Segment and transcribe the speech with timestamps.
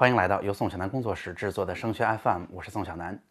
[0.00, 3.22] 欢迎来到由宋小南工作室制作的升学 FM，我是宋小南。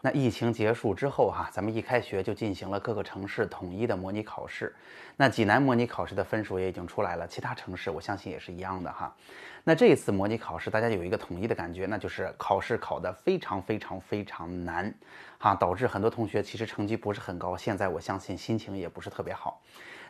[0.00, 4.74] 那疫情结束之后哈，咱们一开学就进行了各个城市统一的模拟考试。
[5.14, 9.14] 那济南模拟考试的分数也已经出来了，其他城市我相信也是一样的哈。
[9.62, 14.94] 那这一次模拟考试，大家有一个统一的感觉，那就是考试考得非常非常非常难，
[15.36, 17.54] 哈，导致很多同学其实成绩不是很高。
[17.58, 19.60] 现在我相信心情也不是特别好。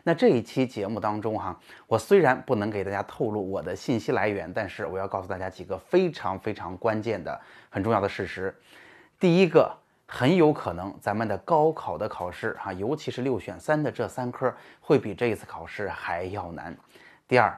[0.07, 7.37] 那这一期节目当中哈，我虽然不能给大家透露我的信息来源，但是我要告诉大家几个非常非常关键的、
[7.69, 8.55] 很重要的事实。
[9.19, 9.69] 第一个，
[10.05, 16.73] 很有可能咱们的高考的考试哈，尤其是六选三的这三科，会比这一次考试还要难。
[17.27, 17.53] 第二。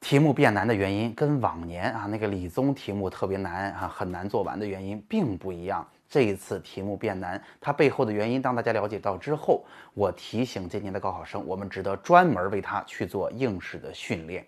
[0.00, 5.86] 题目变难的原因跟往年啊那个理综题目特别难啊很难做完的原因并不一样。
[6.12, 14.46] 这一次题目变难，它背后的原因，当大家了解到之后，我提醒今年的高考生，我们值得专门为它去做应试的训练，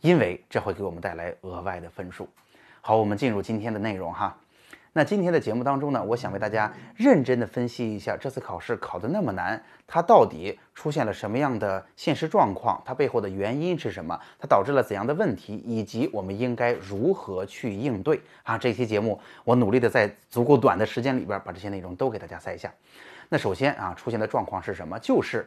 [0.00, 2.28] 因为这会给我们带来额外的分数。
[2.80, 4.36] 好，我们进入今天的内容哈。
[4.96, 12.80] 那今天的节目当中呢，我想为大家认真的分析一下这次考试考得那么难，它到底出现了什么样的现实状况？
[12.84, 14.16] 它背后的原因是什么？
[14.38, 15.56] 它导致了怎样的问题？
[15.66, 18.20] 以及我们应该如何去应对？
[18.44, 22.72] 啊，这期节目我努力的在足够短的时间里边把这些内容都给大家塞一下。
[23.28, 24.96] 那首先啊，出现的状况是什么？
[25.00, 25.44] 就是。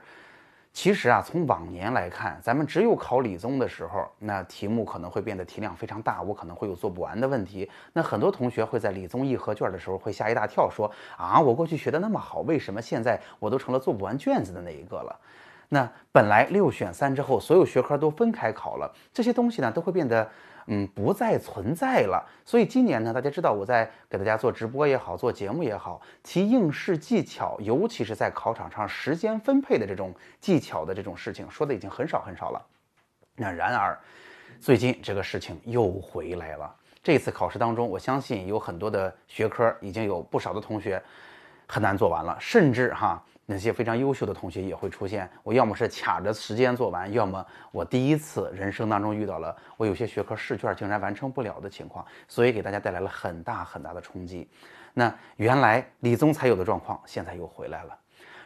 [0.80, 7.68] 其实啊，从往年来看，咱们只有考理综的时候，那题目可能会变得题量非常大，我可能会有做不完的问题。
[7.94, 10.86] 那很多同学会在理综一合卷的时候会吓一大跳，说
[11.18, 15.20] 啊，我过去学的那么好，为什么现在我都成了做不完卷子的那一个了？
[15.70, 20.30] 那本来六选三之后，所有学科都分开考了，这些东西呢都会变得。
[20.68, 22.26] 嗯，不再存在了。
[22.46, 32.66] 所以今年呢，大家知道我在给大家做直播也好，做节目也好，提应试技巧，尤其是在考场上时间分配的这种技巧的这种事情，说的已经很少很少了。
[33.36, 33.98] 那然而，
[34.60, 36.76] 最近这个事情又回来了。
[37.02, 41.02] 这次考试当中，我相信有很多的学科已经有不少的同学
[41.66, 43.24] 很难做完了，甚至哈。
[43.50, 54.50] 那些非常优秀的同学也会出现，我要么是卡着时间做完，要么我第一次人生当中遇到了我有些学科试卷竟然完成不了的情况，所以给大家带来了很大很大的冲击。
[54.94, 57.98] 那原来理综才有的状况，现在又回来了，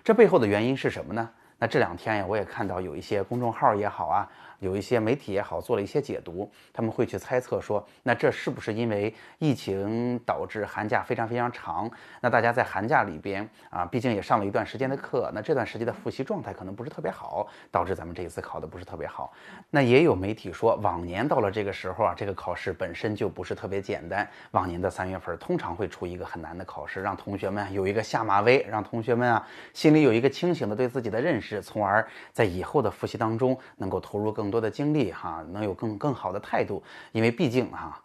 [0.03, 1.27] 这背后的原因是什么呢？
[1.57, 4.29] 那这两天呀，我也看到有一些公众号也好啊。
[4.61, 11.89] 有一些媒体也好，做了一些解读，他们会去猜测说，那这是不是因为疫情导致寒假非常非常长？
[12.21, 19.33] 那大家在寒假里边啊，毕竟也上了一段时间的课，那这段时间的复习状态可能不是特别好，导致咱们这一次考的不是特别好。
[19.71, 24.29] 那也有媒体说，往年到了这个时候啊，这个考试本身就不是特别简单。
[24.51, 34.50] 往年的三月份通常会出一个很难的考试，让同学们有一个下马威，让同学们啊心里有一个清醒的对自己的认识，从而在以后的复习当中能够投入更。
[34.51, 37.99] 多的精力哈，能有更更好的态度，因为毕竟哈，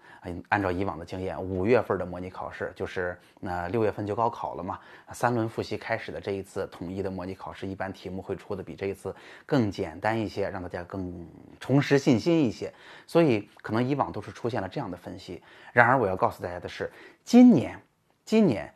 [0.48, 4.78] 按照以往的经验，五月份的模拟考试就是那六月份就高考了嘛，
[5.12, 9.14] 三轮复习开始的这一次统一的模拟考试，一般题目会出的比这一次
[9.44, 11.26] 更简单一些，让大家更
[11.60, 12.72] 重拾信心一些，
[13.06, 15.42] 所以可能以往都是出现了这样的分析。
[15.72, 16.90] 然而我要告诉大家的是，
[17.24, 17.80] 今年
[18.24, 18.72] 今年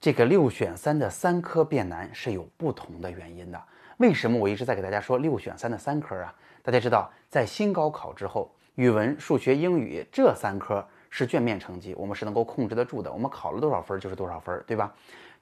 [0.00, 3.60] 这个六选三的三科变难是有不同的原因的。
[3.96, 6.34] 为什么我一直在给大家说六选三的三科啊？
[6.62, 13.10] 大家知道，在新高考之后，语文、数学、英语这三科是卷面成绩，我们是能够控制得住的。
[13.10, 14.92] 我们考了多少分就是多少分，对吧？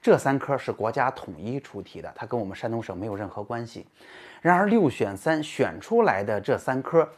[0.01, 3.87] 这三科是国家统一出题的，它跟我们山东省没有任何关系。
[4.41, 7.09] 然而六选三选出来的这三科。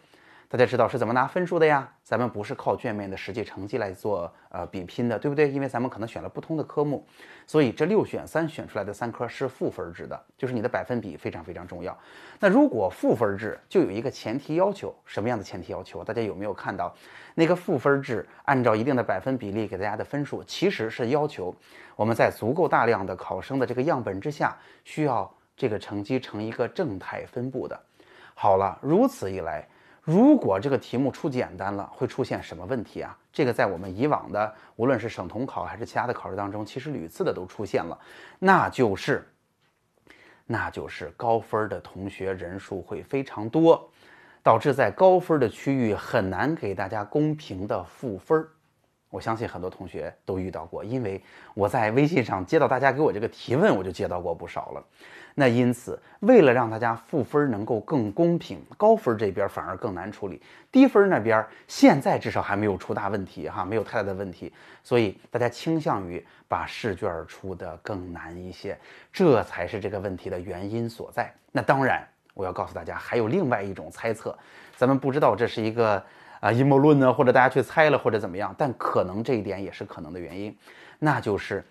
[0.56, 1.87] 大家知道是怎么拿分数的呀？
[2.03, 5.50] 咱们不是靠卷面的实际成绩来做呃比拼的，对不对？
[5.50, 7.06] 因为咱们可能选了不同的科目，
[7.47, 11.95] 所以这六选三选出来的三科是赋分制的，就是你的百分比非常非常重要。
[12.41, 16.03] 那如果赋分制就有一个前提要求，什么样的前提要求？
[16.03, 16.95] 大家有没有看到
[17.34, 21.55] 那个赋分制按照一定的百分比例给大家的分数，其实是要求
[21.97, 27.78] 我们在足够大量的考生的这个样本之下，需要这个成绩呈一个正态分布的。
[28.33, 29.62] 好了，如此一来。
[30.06, 33.19] 如果这个题目出简单了，会出现什么问题啊？
[33.33, 37.98] 这个在我们以往的无论是省统考还是其他的考试当中，其实屡次的都出现了，
[38.39, 39.28] 那就是，
[40.47, 43.91] 那就是高分的同学人数会非常多，
[44.45, 48.48] 导致在高分的区域很难给大家公平的赋分儿。
[49.16, 51.18] 我相信很多同学都遇到过，因为
[51.54, 54.84] 我在微信上接到大家给我这个提问，我就接到过不少了。
[55.34, 64.53] 那因此，为了让大家赋分能够更公平，高分这边反而更难处理，低分那边现在至少还没有出大问题哈，没有太大的问题，
[64.83, 68.78] 所以大家倾向于把试卷出的更难一些，
[69.10, 71.33] 这才是这个问题的原因所在。
[71.53, 74.39] 那当然，我要告诉大家，还有另外一种猜测，
[74.77, 76.04] 咱们不知道这是一个。
[76.47, 80.57] 啊阴谋论呢，或者大家去猜了或者怎么样，但可能这一点也是可能的原因，
[80.98, 81.65] 那就是。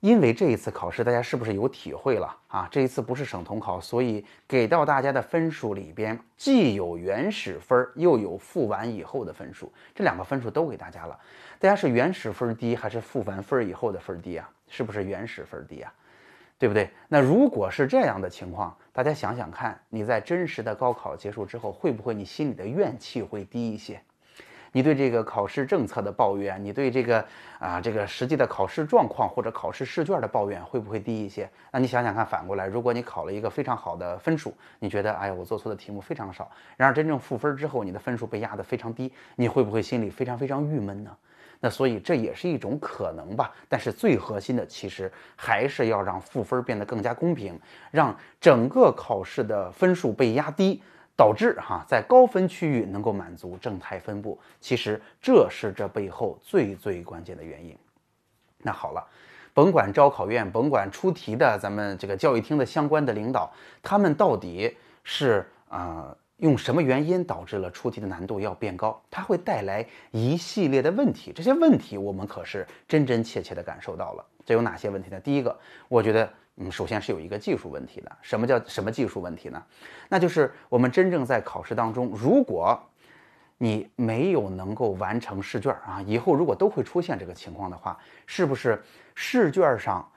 [0.00, 2.68] 因为这一次考试，大家是不是有体会了啊？
[2.70, 11.18] 这一次不是省统考，所以给到大家的分数里边，既有原始分，又有复完以后的分数，这两个分数都给大家了。
[11.58, 14.46] 大家是原始分低，还是复完分以后的分低啊？
[14.68, 15.90] 是不是原始分低啊？
[16.58, 16.90] 对不对？
[17.08, 23.98] 那如果是这样的情况，大家想想看，你在真实的高考结束之后，会不会你心里的怨气会低一些？
[24.74, 27.24] 你对这个考试政策的抱怨，你对这个
[27.60, 31.48] 啊这个实际的考试状况或者考试试卷的抱怨会不会低一些？
[31.70, 41.16] 那你想想看，反过来，如果你考了一个非常好的分数，你觉得哎呀我做错的题目非常少，然而真正赋分之后，你的分数被压得非常低，你会不会心里非常非常郁闷呢？
[41.60, 43.52] 那所以这也是一种可能吧。
[43.68, 47.56] 但是最核心的其实还是要让赋分变得更加公平，
[47.92, 50.82] 让整个考试的分数被压低。
[51.16, 57.76] 导致哈在高分区域能够满足正态分布，其实这是这背后最最关键的原因。
[58.58, 59.06] 那好了，
[59.52, 63.48] 甭管招考院，甭管出题的咱们这个教育厅的相关的领导，
[63.82, 69.00] 他们到底是啊用什么原因导致了出题的难度要变高？
[69.10, 74.24] 它会带来一系列的问题，这些问题我们可是真真切切的感受到了。
[74.44, 75.20] 这有哪些问题呢？
[75.20, 75.56] 第一个，
[75.88, 76.28] 我觉得。
[76.56, 78.16] 嗯，首先是有一个技术问题的。
[78.22, 79.62] 什么叫什么技术问题呢？
[80.08, 82.80] 那就是我们真正在考试当中，如果
[83.58, 88.82] 你没有能够完成试卷啊，以后如果都会出现这个情况的话，是不是
[89.14, 90.08] 试卷上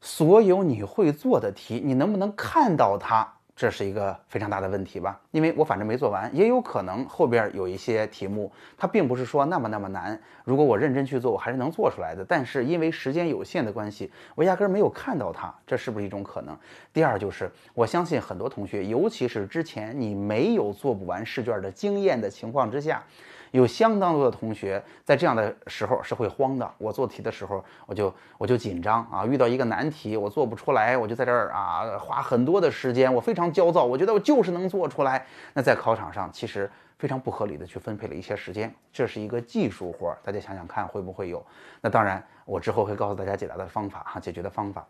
[0.00, 3.26] 所有你会做的题，你能不能看到它？
[3.60, 10.18] 这是一个非常大的问题吧，因为我反正没做完，也有可能后边有一些题目，它并不是说那么那么难。
[10.44, 12.24] 如果我认真去做，我还是能做出来的。
[12.26, 16.56] 但是因为时间有限的关系，我压根儿没有看到它，这是不是一种可能？
[16.90, 23.04] 第二就是，我相信很多同学，尤其是之前你没有做不完试卷的经验的情况之下。
[23.50, 26.70] 有相当多的同学在这样的时候是会慌的。
[26.78, 35.26] 我做题的时候，我就我就紧张啊，遇到一个难题我做不出来，我就在这儿啊花很多的时间，我非常焦躁，我觉得我就是能做出来。
[35.52, 41.44] 那在考场上其实非常不合理的去分配了一些时间，这是一个技术活，大家想想看会不会有？
[41.80, 44.86] 那当然，我之后会告诉大家解答的方法哈，解决的方法。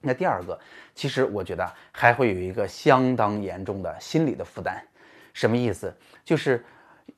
[0.00, 0.58] 那第二个，
[0.94, 4.80] 其实我觉得还会有一个相当严重的心理的负担，
[5.32, 5.92] 什么意思？
[6.24, 6.64] 就是。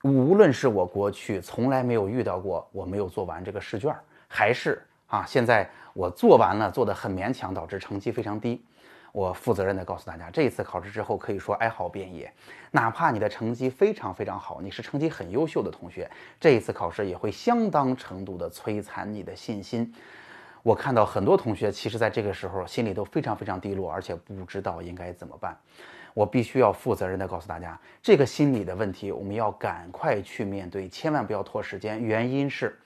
[0.03, 3.95] 无论是我过去从来没有遇到过我没有做完这个试卷，
[4.29, 8.65] 还是啊现在我做完了做的很勉强，导致成绩非常低，
[9.13, 12.33] 我负责任的告诉大家，这一次考试之后可以说哀嚎遍野。
[12.71, 16.11] 哪怕你的成绩非常非常好，你是成绩很优秀的同学，
[16.41, 19.93] 这一次考试也会相当程度的摧残你的信心。
[20.63, 25.57] 我看到很多同学其实在这个时候心里都非常非常低落，而且不知道应该怎么办。
[26.15, 32.03] 我必须要负责任的告诉大家，这个心理的问题，我们要赶快去面对，千万不要拖时间。
[32.03, 32.79] 原因是，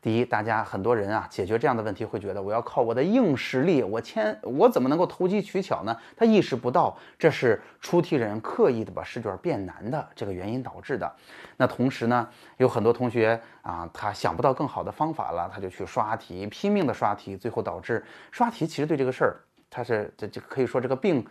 [0.00, 5.94] 第一，大家很多人啊，解决这样的问题会觉得我要靠我的硬实力，我千我怎么能够投机取巧呢？
[6.16, 11.14] 他意识不到这是出题人刻意的把试卷变难的这个原因导致的。
[11.58, 19.36] 那同时呢，有很多同学啊，他想不到更好的方法了，他就去刷题，拼命的刷题，最后导致刷题其实对这个事儿，
[19.68, 21.22] 他是这这可以说这个病。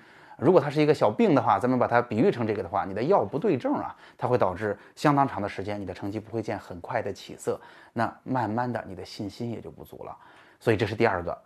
[0.41, 7.59] 如果它是一个小病的话，咱们把它比喻成这个的话，你的药不对症啊，它会导致相当长的时间，你的成绩不会见很快的起色，
[7.94, 10.18] 那慢慢的你的信心也就不足了。
[10.59, 11.37] 所以这是第二个。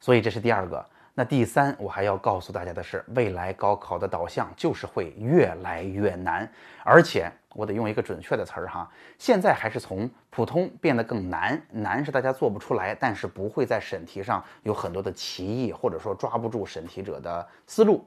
[0.00, 0.84] 所以这是第二个。
[1.18, 6.48] 那第三，我还要告诉大家的是，未来高考的导向就是会越来越难，
[6.84, 7.32] 而且。
[7.54, 18.06] 我得用一个准确的词儿哈，现在还是从普通变得更难，难是大家做不出来，但是不会在审题上有很多的歧义，或者说抓不住审题者的思路。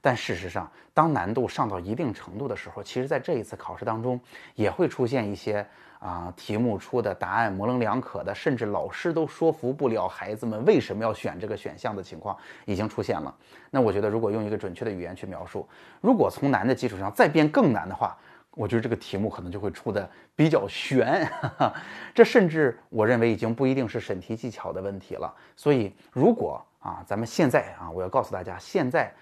[0.00, 4.20] 但事实上，当难度上到一定程度的时候，其实在这一次考试当中
[4.56, 5.64] 也会出现一些
[5.98, 13.34] 啊题目出的答案模棱两可的，甚至老师都说服不了孩子们为什么要选这个选项的情况已经出现了。
[13.70, 15.68] 那我觉得，如果用一个准确的语言去描述，
[16.00, 18.16] 如果从难的基础上再变更难的话，
[18.52, 21.30] 我觉得这个题目可能就会出的比较悬，
[22.14, 25.32] 这甚至我认为已经不一定是审题技巧的问题了。
[25.54, 29.12] 所以，如果啊，咱们现在啊，我要告诉大家，现在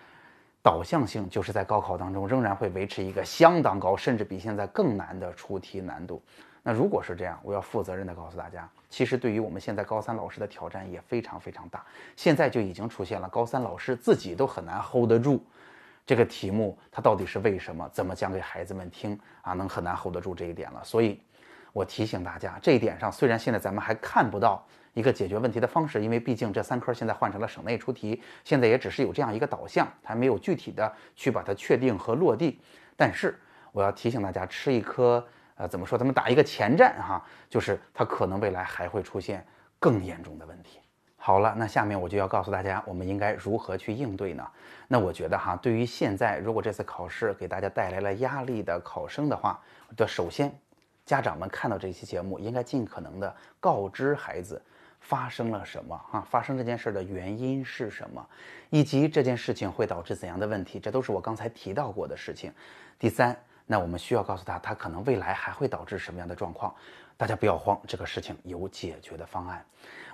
[0.63, 6.23] 导向性就是在高考当中仍然会维持一个相当高，甚至比现在更难的出题难度。
[6.69, 11.85] 那如果是这样，我要负责任的告诉大家，其实对于我们现在高三老师的挑战也非常非常大。
[12.17, 15.41] 现在就已经出现了高三老师自己都很难 hold 得住。
[16.05, 17.89] 这个题目它到底是为什么？
[17.93, 19.53] 怎么讲给孩子们听啊？
[19.53, 20.83] 能很难 hold 得住这一点了。
[20.83, 21.21] 所以，
[21.73, 32.61] 我提醒大家，这一点上虽然现在咱们还看不到一个解决问题的方式，因为毕竟这三科现在换成了省内出题，现在也只是有这样一个导向，还没有具体的去把它确定和落地。
[32.97, 33.39] 但是
[33.71, 35.25] 我要提醒大家吃一颗，
[35.57, 35.99] 呃，怎么说？
[35.99, 39.45] 咱们打一个前站哈，就是它可能未来还会出现
[39.79, 40.81] 更严重的问题。
[41.17, 44.47] 好了，那下面我就要告诉大家，我们应该如何去应对呢？
[44.87, 49.61] 那我觉得哈，对于现在如果这次考试给大家带来了压力的考生的话，
[49.97, 50.57] 的首先，
[51.05, 54.63] 家长们看到这期节目，应该尽可能的告知孩子
[55.01, 58.25] 发生了什么哈，发生这件事的原因是什么，
[58.71, 62.53] 以及这件事情会导致怎样的问题，这都是我刚才提到过的事情。
[62.99, 63.37] 第三，
[63.67, 66.73] 那我们需要告诉他，他可能未来还会导致什么样的状况，
[67.17, 69.65] 大家不要慌，这个事情有解决的方案。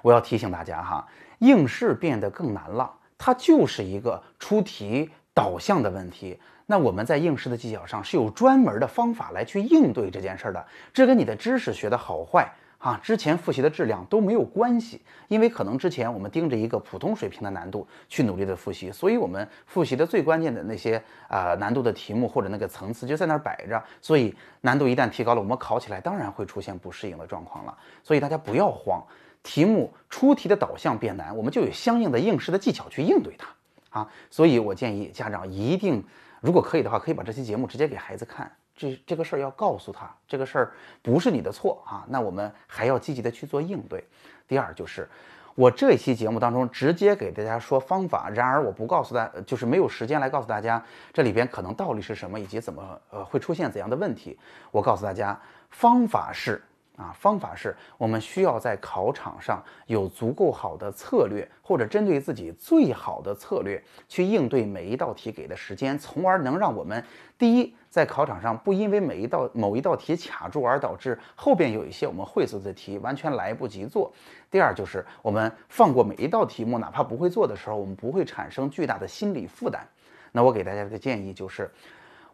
[0.00, 1.06] 我要提醒大家哈，
[1.38, 6.40] 应试变得更难了，它就是一个出题导向的问题。
[6.64, 12.50] 那我们在应试的技巧上是有专门的方法来去应对这件事的，这跟你的知识学的好坏
[12.82, 15.00] 啊，之前复习的质量都没有关系。
[15.28, 27.78] 因为可能之前我们盯着一个普通水平的难度去努力的复习，所以我们复习的最关键的那些啊难度的题目或者那个层次就在那儿摆着，所以难度一旦提高了，我们考起来当然会出现不适应的状况了。
[28.02, 29.02] 所以大家不要慌。
[29.44, 34.08] 题目出题的导向变难，我们就有相应的应试的技巧去应对它啊。
[34.30, 36.04] 所以我建议家长一定，
[36.40, 38.50] 如果可以的话，可以把这期节目直接给孩子看。
[38.76, 42.04] 这这个事儿要告诉他，这个事儿不是你的错啊。
[42.08, 44.04] 那我们还要积极的去做应对。
[44.48, 45.08] 第二就是，
[45.54, 54.38] 我这期节目当中直接给大家说方法，然而我不告诉大，就是没有时间来告诉大家这里边可能道理是什么，以及怎么呃会出现怎样的问题。
[54.70, 55.38] 我告诉大家，
[55.70, 56.62] 方法是。
[57.02, 67.04] 啊，方法是我们需要在考场上有足够好的策略，或者针对自己最好的策略去应对每一道题给的时间，从而能让我们
[67.36, 74.12] 第一在考场上不因为每一道某一道题卡住而导致后边有一些我们会做的题完全来不及做。
[74.48, 79.84] 第二就是我们放过每一道题目，哪怕不会做的时候，我们不会产生巨大的心理负担。
[80.30, 81.68] 那我给大家的建议就是，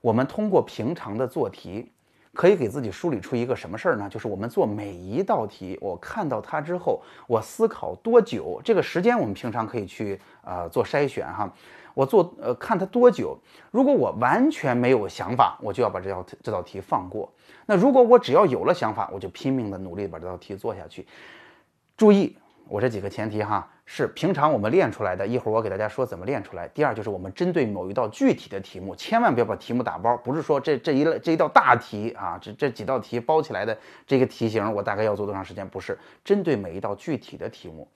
[0.01, 1.91] 我们通过平常的做题。
[2.35, 4.09] 可以给自己梳理出一个什么事儿呢？
[4.09, 8.61] 就是我们做每一道题，我看到它之后，我思考多久？
[8.65, 11.53] 这个时间我们平常可以去呃做筛选哈。
[11.95, 13.37] 我做呃看它多久？
[13.71, 17.33] 如果我完全没有想法，我就要把这道这道题放过。
[17.67, 21.07] 那如果我只要有了想法，我就拼命的努力把这道题做下去。
[21.97, 22.37] 注意。
[22.69, 25.27] 我这几个前提哈，是平常我们练出来的。
[25.27, 26.69] 一会儿我给大家说怎么练出来。
[26.69, 30.17] 第二就是我们针对某一道具体的题目，千万不要把题目打包。
[30.19, 35.67] 不是说这这一类这一道大题啊，这这几道题包起来的这个题型，我大概要做多长时间？
[35.67, 37.89] 不是，针对每一道具体的题目，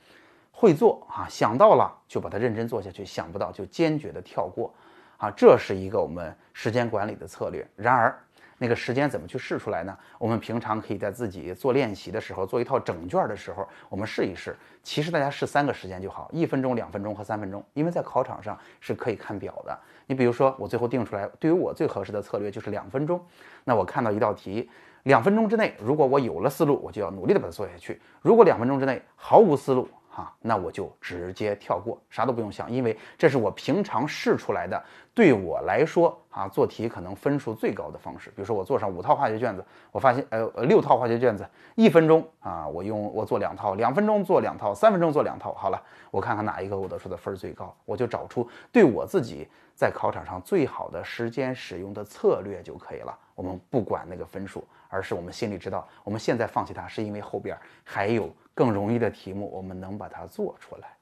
[0.50, 4.72] 会做啊，想到了就把它认真做下去，想不到就坚决的跳过
[5.18, 7.66] 啊，这是一个我们时间管理的策略。
[7.76, 8.18] 然而。
[8.62, 9.98] 那个时间怎么去试出来呢？
[10.18, 14.56] 我们平常可以在自己做练习的时候，做一套整卷的时候，我们试一试。
[14.84, 19.76] 其实大家试三个时间就好，一分钟、两分钟和三分钟，因为在考场上是可以看表的。
[20.06, 23.20] 你比如说，我最后定出来，对于我最合适的策略就是两分钟。
[23.64, 24.70] 那我看到一道题，
[25.02, 38.28] 两分钟之内，如果我有了思路，我就要努力的把它做下去；如果两分钟之内毫无思路，哈，那我就直接跳过，啥都不用想，因为这是我平常试出来的，对我来说啊，做题可能分数最高的方式。
[38.30, 53.18] 比如说我做上五套化学卷子，我发现呃呃六套化学卷子，一分钟啊，我用我做两套，两分钟做两套，三分钟做两套，好了，我看看哪一个我得出的分儿最高，我就找出对我自己在考场上最好的时间使用的策略就可以了。
[53.34, 58.28] 我们不管那个分数，而是我们心里知道，我们现在放弃它是因为后边还有。
[58.54, 60.96] 更容易的题目，我们能把它做出来。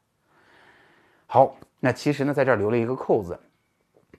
[1.26, 3.38] 好，那其实呢，在这儿留了一个扣子。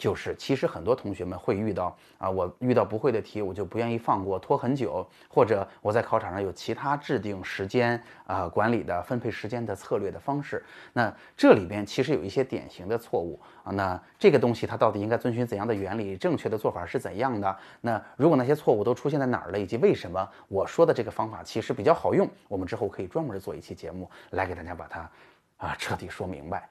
[0.02, 10.66] 就是，其实很多同学们会遇到啊，我遇到不会的题，我就不愿意放过，拖很久，或者我在考场上有其他制定时间啊管理的分配时间的策略的方式。
[10.92, 13.72] 那这里边其实有一些典型的错误啊。
[13.72, 16.18] 那这个东西它到底应该遵循怎样的原理？
[16.18, 17.56] 正确的做法是怎样的？
[17.82, 25.12] 那如果那些错误都出现在哪儿了，以及为什么我说的这个方法其实比较好用，我们之后可以专门做一期节目来给大家把它
[25.58, 26.68] 啊彻底说明白。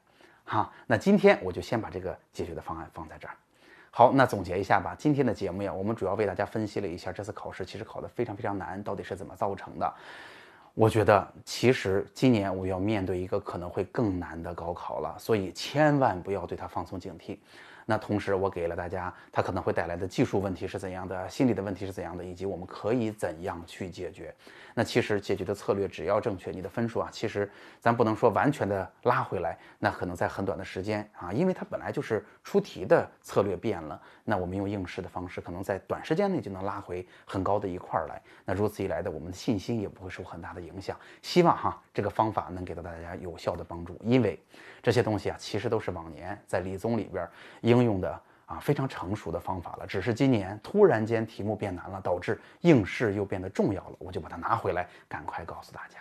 [0.50, 3.34] 啊，那今天我就先把这个解决的方案放在这儿。
[3.92, 4.96] 好，那总结一下吧。
[4.98, 9.94] 今天的节目呀，我们主要为大家分析了一下这次考试其实考得非常非常难，到底是怎么造成的。
[10.74, 17.38] 我觉得其实今年我要面对一个可能会更难的高考了，所以千万不要对它放松警惕。
[17.90, 24.32] 那同时，我给了大家它可能会带来的技术问题是怎样的，心理的问题是怎样的，以及我们可以怎样去解决。
[24.76, 38.22] 那其实解决的策略只要正确，你的分数啊，其实咱不能说完全的拉回来，那可能在很短的时间啊，因为它本来就是出题的策略变了，那我们用应试的方式，可能在短时间内就能拉回很高的一块儿来。
[38.44, 40.96] 那如此一来的，我们的信心也不会受很大的影响。
[41.22, 44.40] 希望哈这个方法能给到大家有效的帮助，因为
[44.82, 47.28] 这些东西啊，其实都是往年在理综里边
[47.60, 48.20] 应用的。
[48.50, 49.86] 啊，非常成熟的方法了。
[49.86, 55.98] 只是今年突然间题目变难了，导致应试又变得重要了，我就把它拿回来，赶快告诉大家。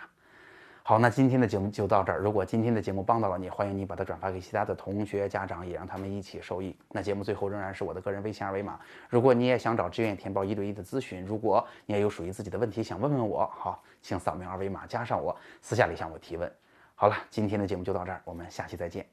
[0.82, 2.18] 好，那今天的节目就到这儿。
[2.18, 6.76] 如果今天的节目帮到了你，欢迎你把它转发给其他的同学、家长，也让他们一起受益。
[6.88, 8.80] 那节目最后仍然是我的个人微信二维码。
[9.08, 16.52] 如果你也想找志愿填报一对一的咨询，如果你也有属于自己的问题想问问我，好，请扫描二维码加上我，私下里向我提问。
[17.00, 19.06] 好了，今天的节目就到这儿，我们下期再见。